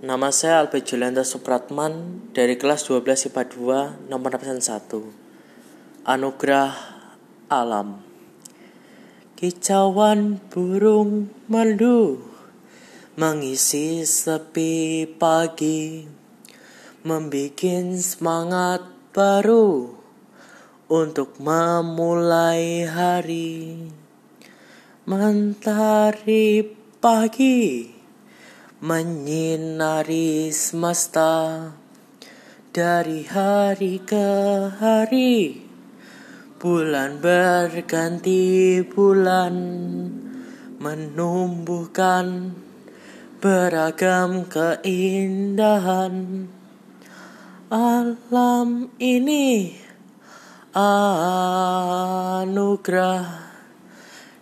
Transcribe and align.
Nama 0.00 0.32
saya 0.32 0.64
Albert 0.64 0.88
Julianto 0.88 1.20
Supratman 1.20 2.24
dari 2.32 2.56
kelas 2.56 2.88
12 2.88 3.28
IPA 3.28 3.42
2 4.08 4.08
nomor 4.08 4.32
absen 4.32 4.56
1. 4.56 4.96
Anugerah 6.08 6.72
Alam. 7.52 8.00
Kicauan 9.36 10.40
burung 10.48 11.28
merdu 11.52 12.16
mengisi 13.20 14.08
sepi 14.08 15.04
pagi, 15.04 16.08
membikin 17.04 17.92
semangat 18.00 18.80
baru 19.12 20.00
untuk 20.88 21.36
memulai 21.36 22.88
hari. 22.88 23.84
Mentari 25.04 26.64
pagi 27.04 27.99
menyinari 28.80 30.48
semesta. 30.56 31.68
Dari 32.70 33.28
hari 33.28 34.00
ke 34.00 34.28
hari 34.78 35.60
bulan 36.56 37.20
berganti 37.20 38.80
bulan 38.86 39.54
menumbuhkan 40.80 42.56
beragam 43.36 44.48
keindahan. 44.48 46.14
Alam 47.68 48.96
ini 48.96 49.76
anugerah 50.72 52.48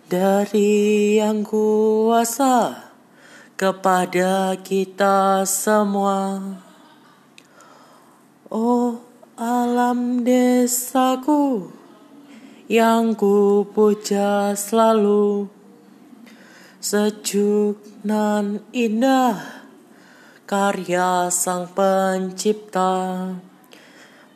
dari 0.07 1.17
yang 1.19 1.43
kuasa 1.43 2.88
kepada 3.59 4.55
kita 4.55 5.43
semua. 5.43 6.39
Oh 8.47 9.03
alam 9.35 10.23
desaku 10.23 11.67
yang 12.71 13.19
ku 13.19 13.67
puja 13.67 14.55
selalu. 14.55 15.51
Sejuk 16.79 17.83
nan 18.07 18.63
indah 18.71 19.67
karya 20.47 21.27
sang 21.27 21.67
pencipta. 21.75 23.35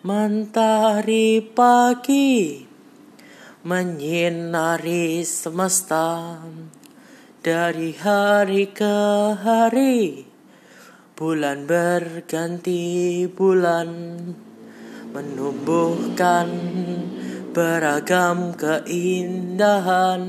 Mentari 0.03 1.39
pagi 1.39 2.67
menyinari 3.63 5.23
semesta 5.23 6.43
dari 7.43 7.91
hari 7.91 8.71
ke 8.71 8.95
hari, 9.35 10.23
bulan 11.11 11.67
berganti 11.67 13.27
bulan, 13.27 14.15
menumbuhkan 15.11 16.47
beragam 17.51 18.55
keindahan. 18.55 20.23